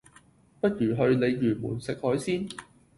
[0.59, 2.49] 不如去鯉魚門食海鮮？